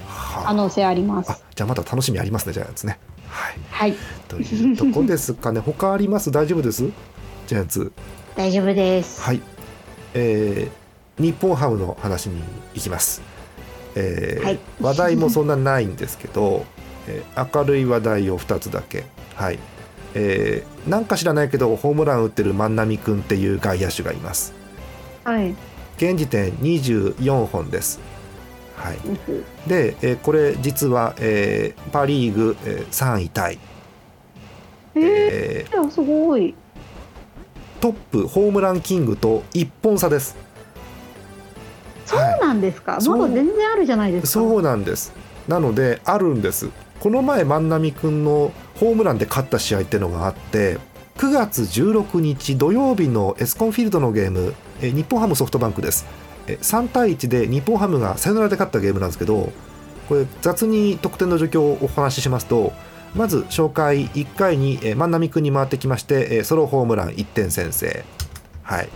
[0.06, 1.30] はい、可能性あります。
[1.30, 2.98] あじゃあまだ楽しみありますねジャイアンツね。
[3.28, 3.94] はい、はい、
[4.28, 5.60] というとこですかね。
[5.64, 6.30] 他あります？
[6.30, 6.84] 大丈夫です？
[7.46, 7.92] ジャイアンツ
[8.36, 9.20] 大丈夫です。
[9.20, 9.40] はい。
[10.14, 12.42] えー、日本ハムの話に
[12.74, 13.22] 行きます、
[13.94, 16.64] えー、はい、話題もそんなないんですけど、
[17.10, 19.04] えー、明るい話題を2つだけ。
[19.34, 19.58] はい。
[20.14, 24.52] えー、なんか知らないけどホームラン打ってる万波君っていう外野手がいます。
[25.24, 25.54] はい。
[25.96, 28.00] 現時点24本です。
[28.76, 28.98] はい、
[29.68, 33.58] で、えー、これ実は、えー、パ・リーグ、えー、3位タイ。
[34.94, 36.54] えー、すごい。
[37.80, 40.34] トップホームランキングと1本差です。
[42.06, 44.28] そうなんですか、はい、まだ全然あるじゃないですか。
[44.28, 45.12] そうなんです。
[45.46, 46.70] なのであるんです
[47.00, 50.78] この前万波君のホームランで勝った試合っていうのがあって
[51.16, 56.06] 9月16日土曜日のエスコンフィールドのゲーム日本ハムソフトバンクです、
[56.46, 59.52] え3対1で日本ハムがサヨナラで勝ったゲームなんですけど
[60.08, 62.72] これ雑に得点の状況をお話ししますと
[63.14, 68.04] まず紹介1回に、万波君に回ってきまして、ソロホームラン1点先制。
[68.62, 68.88] はい。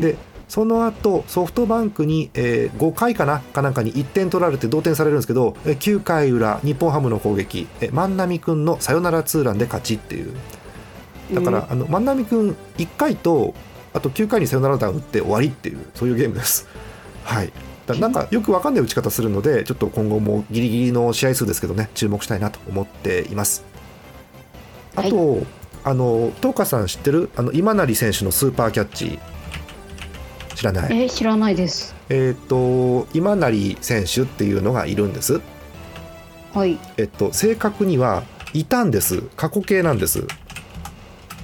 [0.00, 0.16] で
[0.52, 10.34] その後ソフトバンクに、えー、5回かなかなんかに1点取られて同点されるんですけど、え9回裏日本ハムの攻撃、え万波君のサヨナラツーランで勝ちっていう。
[11.32, 13.54] だから、あの万波君1回と
[13.94, 16.68] あと9回にサヨナラ打って終わりっていうそういうゲームです。
[17.24, 17.52] はい。
[17.86, 23.64] だなんかよく分かんない打ち方するのでちょっと今後もギリギリの試合数ですけどね注目したいなと思っています。
[24.96, 25.46] あと、はい、
[25.84, 27.30] あの東花さん知ってる？
[27.36, 29.18] あの今成選手のスーパーキャッチ
[30.62, 31.02] 知らない。
[31.02, 31.92] え知らないです。
[32.08, 35.40] えっ、と今成選手っていうのがいるんです。
[36.54, 36.78] はい。
[36.96, 38.22] えっと正確には
[38.54, 39.22] いたんです。
[39.36, 40.24] 過去形なんです。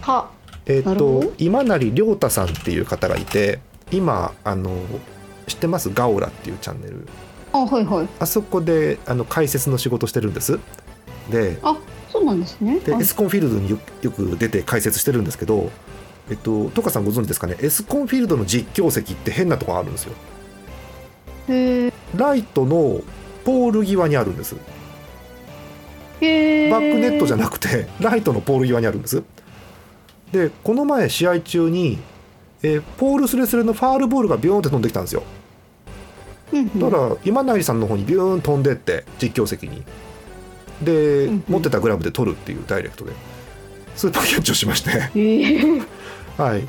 [0.02, 0.31] は
[0.66, 3.59] えっ、ー、と今成亮太さんっていう方がいて
[3.90, 4.76] 今あの
[5.48, 5.90] 知ってます？
[5.92, 7.09] ガオラっていうチャンネル。
[7.52, 8.09] あはいはい。
[8.20, 10.61] あそこであの解説の仕事してるんです。
[11.28, 11.76] であ
[12.09, 12.78] そうなんですね。
[12.78, 15.72] でエスコンフィールドによよく出て解説してるんですけど
[16.31, 17.57] えっとトカさんご存知ですかね？
[17.61, 20.12] エスコンフィールドの実況席って変なとこあるんですよ。
[21.49, 23.01] へライトの
[23.45, 24.57] ポール際にあるんです。
[26.21, 29.23] へバックネットじゃなくてライトのポール際にあるんです。
[30.33, 31.99] でこの前試合中に、
[32.62, 35.23] えー、ポールスレスレのファールボールがビューンって飛んできたんですよ。
[36.77, 39.83] だから今成さんの方にビューン飛んでって実況席に。
[40.83, 43.12] で、持ってたグラブで取るっていうダイレクトで。
[43.97, 44.91] スーパーキャッチをしまして
[46.38, 46.66] はい、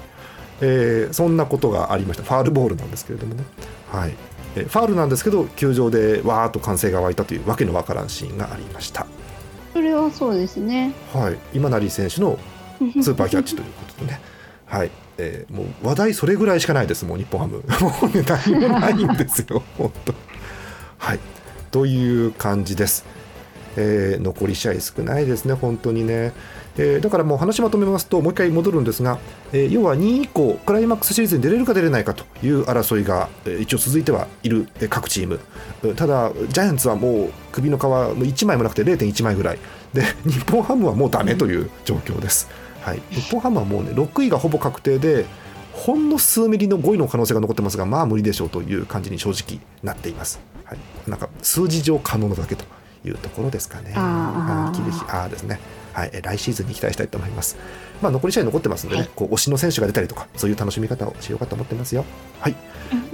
[0.61, 2.23] えー、そんなことがありました。
[2.23, 3.43] ファールボールなんですけれどもね。
[3.91, 4.13] はい。
[4.55, 9.05] えファールなんですけど球場でわーっと歓声が湧いたというわけのわからんシーンがありました。
[9.73, 10.93] それはそうですね。
[11.13, 11.37] はい。
[11.53, 12.37] 今成選手の
[13.01, 14.19] スーパーキャッチということでね。
[14.65, 17.05] はい、えー、もう話題それぐらいしかないです。
[17.05, 17.57] もう日本ハム。
[17.81, 19.63] もうね何もないんですよ。
[19.77, 20.13] 本当。
[20.97, 21.19] はい。
[21.71, 23.05] という感じです、
[23.75, 25.53] えー、残り試合少ないですね。
[25.53, 26.33] 本当にね、
[26.77, 29.19] えー、だからもう話まとめますともう一回戻るんですが、
[29.51, 35.39] えー、要は2位以降クライマックスシリーズに出れるか出れないかという争いが、えー、一応続いてはいる、えー、各チーム。
[35.95, 39.59] ただジャイアンツはもう首の皮も1枚もなくて0.1枚ぐらい。
[39.93, 42.49] で日本ハムはもうダメという状況です、
[42.81, 45.25] はい、日本ハムはもうね6位がほぼ確定で
[45.73, 52.65] ほんの数ミリの5位の可能性が残ってますがまあ無理でしょうという感じに正直なっています、はい、なんか数字上可能なだけと
[53.05, 53.93] いうところですかね。
[53.95, 55.05] あ厳しい。
[55.07, 55.59] あですね
[55.99, 57.57] はい、来シーズンに期待したいと思います。
[58.01, 62.05] まあ、残り試合残ってますんでね、はい、こう推しの選手が出たりとか、そういう楽しみ方をしようかと思ってますよ。
[62.39, 62.55] はい、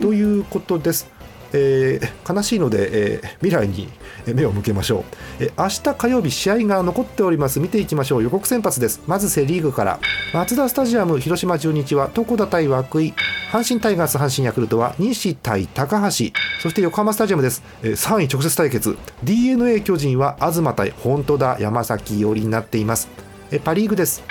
[0.01, 1.09] ということです。
[1.55, 3.89] えー、悲しいので、えー、未来に
[4.33, 4.99] 目を向けましょ
[5.39, 7.59] う、えー、明日火曜日試合が残っております。
[7.59, 8.23] 見ていきましょう。
[8.23, 9.01] 予告先発です。
[9.07, 9.99] まずセ・リーグから。
[10.33, 13.13] マツダスタジアム広島中日は床田対涌井。
[13.51, 16.09] 阪神タイガース阪神ヤクルトは西対高橋。
[16.61, 18.97] そして横浜スタジアムです、えー、3位直接対決。
[19.23, 21.57] d n a 巨人は東対本当だ。
[21.59, 23.07] 山崎寄りになっています。
[23.63, 24.23] パ・リーグです。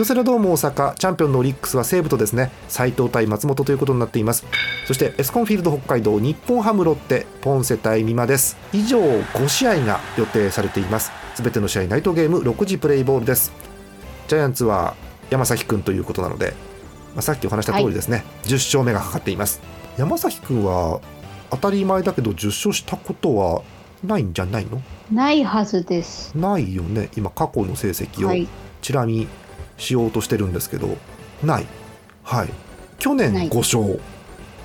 [0.00, 4.46] 京セラドーム大阪チャンピオンのオリックスは西武とですね斉藤対松本ということになっています。
[4.86, 8.56] そしてエスコンフィールド北海道日本ハムロッテポンセ対美馬です。
[8.72, 11.12] 以上5試合が予定されています。
[11.34, 13.52] すべての試合ナイトゲーム6時プレイボールです。
[14.26, 14.94] ジャイアンツは
[15.28, 16.54] 山崎君ということなので、
[17.14, 19.60] まあ、さっきお話した通りですね、はい、10勝目がかかっています。
[19.98, 21.02] 山崎君は
[21.50, 23.60] 当たり前だけど10勝したことは
[24.02, 24.80] ないんじゃないの？
[25.12, 26.34] ないはずです。
[26.38, 27.10] ないよね。
[27.18, 28.48] 今過去の成績を。
[28.80, 29.28] ちら見
[29.80, 30.96] しようとしてるんですけど、
[31.42, 31.66] ない。
[32.22, 32.48] はい。
[32.98, 34.00] 去年5勝。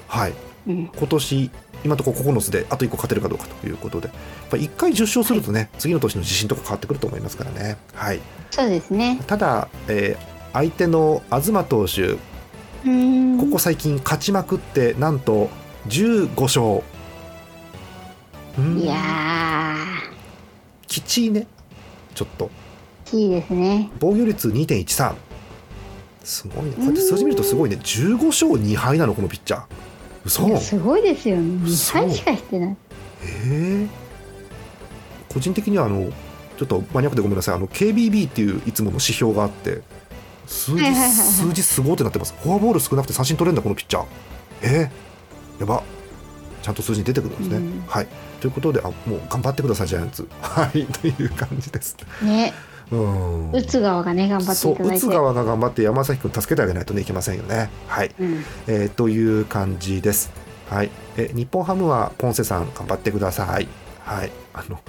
[0.07, 0.33] はい、
[0.67, 1.51] うん、今年
[1.83, 4.07] 今のところ9つであと1個勝てるかどうかということで。
[4.07, 7.77] やっぱ1回10勝するとね、はい、次の年の自信とか変わってくると思いますからね。
[7.93, 8.19] はい。
[8.51, 9.19] そうですね。
[9.25, 12.17] ただ、えー、相手の東投手
[12.83, 15.49] ここ最近勝ちまくってなんと
[15.87, 16.83] 15勝。
[18.79, 18.95] いや
[20.87, 21.47] きちいね。
[22.13, 22.49] ちょっと
[23.15, 23.89] いいですね。
[23.99, 25.15] 防御率2.13
[26.23, 26.71] すごいね。
[26.71, 27.77] こうやって数字見るとすごいね。
[27.77, 29.63] 15勝2敗なのこのピッチャー。
[30.25, 30.57] 嘘。
[30.57, 31.37] すごいですよ。
[31.37, 32.77] ね2敗しかしてない。
[33.23, 36.11] ええー、個人的にはあの
[36.57, 37.55] ちょっとマニアックでごめんなさい。
[37.55, 39.81] あの KBB っていういつもの指標があって
[40.47, 42.33] 数字、数字すごいってなってます。
[42.41, 44.05] フォアボール少なくて三振取れるんだこのピッチャー。
[44.63, 45.83] えー、やば。
[46.61, 48.07] ちゃんと数字に出てくるんですね、うん、はい。
[48.41, 50.27] ということであもう頑張ってくださいジャイアンツ。
[50.41, 50.85] はい。
[50.87, 51.95] という感じです。
[52.23, 52.53] ね
[52.91, 53.51] うん。
[53.51, 54.97] 打つ側がね頑張っていただいて。
[54.97, 57.69] 打つ側が頑張って山崎君助けてあげないとねいけませんよね。
[57.87, 60.31] はい、うん、えー、という感じです。
[60.69, 60.89] はい。
[61.17, 63.67] え日本ハムはポンセさん頑張ってください。
[63.99, 64.31] はい。
[64.53, 64.79] あの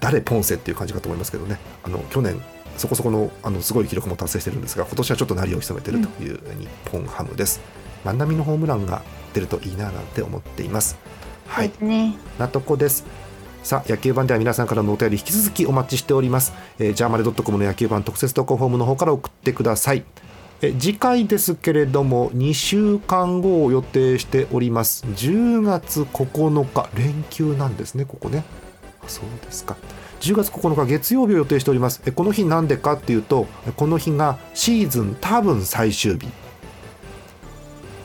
[0.00, 1.58] 誰ポンセっていう感じかと思いますけどね。
[1.82, 2.40] あの去年
[2.76, 7.60] そこそこのあのすごい記録も達成してるんですが今年はちょっと鳴りを潜めてるという日本ハムです、
[8.04, 9.02] うん、万波のホームランが
[9.32, 10.96] 出るといいななんて思っています。
[11.46, 13.04] はい、ね、なとこです
[13.64, 20.04] さあ野球版では皆さんからのお便り引き続きお待ちしております、えー、ジャーマネドットコムの野球版特設投稿フォームの方から送ってください。
[20.60, 25.06] え次回ですけれども2週間後を予定しております。
[25.06, 28.44] 10月9日連休なんですねここね。
[29.06, 29.78] そうですか。
[30.20, 32.02] 10月9日月曜日を予定しております。
[32.04, 33.46] えこの日なんでかっていうと
[33.76, 36.28] この日がシーズン多分最終日。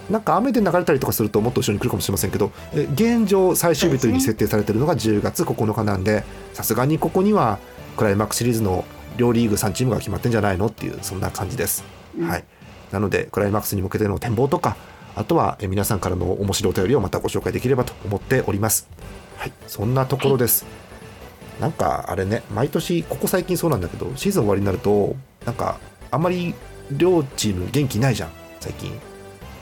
[0.10, 2.52] なんか雨で流れたりとかするともっと後ろに来るかもしれませんけど
[2.94, 7.60] 現状最終日というふうに設定されているのが10月9日なんでさすがにここには
[7.96, 8.86] クライマックスシリーズの
[9.18, 11.84] 両リーグ3チームが決まってんじゃないのっていうそんな感じです。
[12.18, 12.46] うん、はい、
[12.92, 14.78] なのでクライマックスに向けての展望とか
[15.16, 18.88] あとは皆さんからの面白いお便りをまたご紹介できればと思っております。
[19.38, 20.66] はい、そんなところです。
[21.60, 25.78] はい、なんかあれね毎年ここ最近そうなんだけどシーズン終わりになるとなんか
[26.12, 26.56] あんまり
[26.92, 29.09] 両チーム元気ないじゃん最近。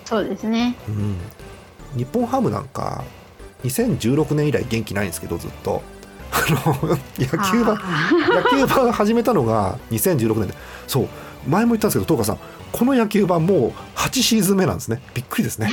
[0.07, 1.17] そうですね、うん、
[1.97, 3.03] 日本ハムなんか
[3.65, 5.81] 2016年以来元気ないんですけどずっと。
[6.29, 7.79] あの 野球盤
[8.29, 10.53] 野球盤始めたのが2016年で。
[10.87, 11.07] そう。
[11.47, 15.01] 前も言ったんですけど東川さんこの野球盤もう8シーズン目なんですね。
[15.13, 15.69] びっくりですね。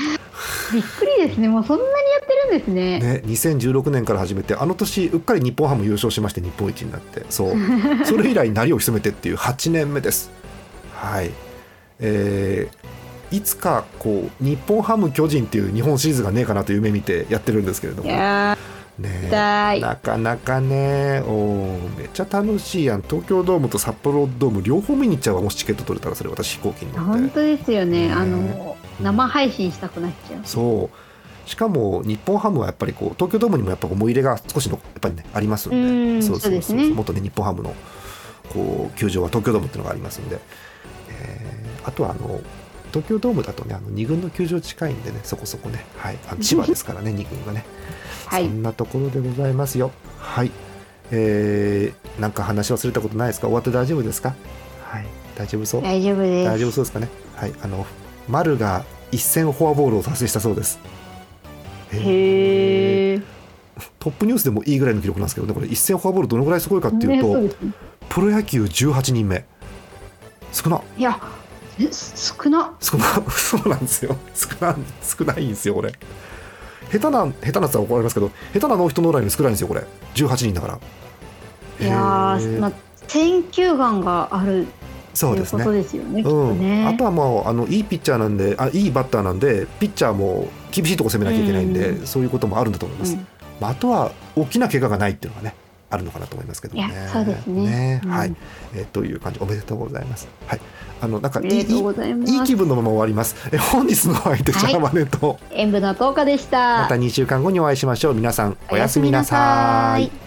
[0.72, 1.48] びっくりですね。
[1.48, 2.98] もうそんなにやってるんですね。
[3.00, 7.24] ね2016年から始めてあの年うっかり日本ハム優勝しまして日本一になって。
[7.30, 7.54] そう。
[8.04, 10.30] それ以来鳴りを潜めてっていう8年目です。
[10.94, 11.30] はい。
[12.00, 12.93] えー、
[13.34, 18.08] いつかこう日本ハム巨人っていう日本シリーズがねえかなという夢見てやってるんですけれども。
[18.96, 23.02] ね、なかなかねおめっちゃ楽しいやん。
[23.02, 27.20] 東京ドームと札幌ドーム両方見に行っちゃうわもしチケット取れたらそれ私飛行機に乗って。
[27.22, 30.40] 本当ですよね、ね、あの生配信したくなっちゃう。
[30.44, 31.48] そう。
[31.48, 36.22] しかも日本ハムはやっぱりこう東京ドームにもやっぱ思い入れが少しのやっぱりねありますんで。
[36.22, 37.74] そうそうそう、ね、元ね日本ハムの
[38.50, 40.38] こう球場は東京ドームっていうのがありますんで、
[41.08, 42.40] えー、あとはあの
[42.94, 47.64] 東京ドームだとねあの2軍の球場近いんでねそこそこね、はい、あ千葉ですからね 2軍がね、
[48.26, 49.90] はい、そんなところでございますよ。
[50.18, 50.50] はい。
[51.10, 53.48] えー、なんか話忘れたことないですか？
[53.48, 54.34] 終わって大丈夫ですか？
[54.84, 55.06] はい。
[55.36, 55.82] 大丈夫そう？
[55.82, 56.48] 大丈夫です。
[56.50, 57.08] 大丈夫そうですかね？
[57.36, 57.52] はい。
[57.62, 57.84] あの
[58.28, 60.78] 丸が一戦フォアボールを達成したそうです。
[61.92, 63.20] へえ
[63.98, 65.66] トップニュースでもいいぐらいの記録なんですけどねこれ。
[65.66, 67.50] 一戦フォアボールどのぐらいすごいかっていうと、ね、
[68.08, 69.44] プロ野球18人目。
[70.52, 70.80] 少な。
[70.96, 71.20] いや
[71.80, 72.74] え少な？
[72.80, 74.16] 少な そうなんですよ。
[74.34, 75.92] 少な少ないんですよこれ。
[76.92, 79.84] 下手な下手なやつは怒られますけど下手なノーヒットノーライン少ないんですよこれ。
[80.14, 80.78] 18人だから。
[81.80, 82.72] いやー、まあ、
[83.08, 84.66] 選球眼がある
[85.12, 85.64] そうですね。
[85.64, 86.22] ですね。
[86.22, 93.14] うん、あとはもうあのいいピッチャーなんであいいバッターなんでピッチャーも厳しいとこ攻めなきゃいけないんで、うん、そういうこともあるんだと思います。
[93.14, 93.26] うん、
[93.60, 95.54] まあ、あとは大きな怪我がないっていうのがね
[95.94, 97.08] あるのかなと思いますけどね。
[97.12, 98.00] そうですね。
[98.00, 98.34] ねはい、
[98.74, 100.28] えー、という感じおめでとうございます。
[100.46, 100.60] はい。
[101.00, 101.64] あのなんかいいいい
[102.44, 103.36] 気分のまま終わります。
[103.52, 106.82] え本日の相手シャーマネと演舞の10日でした。
[106.82, 108.14] また2週間後にお会いしましょう。
[108.14, 110.23] 皆さんおやすみなさい。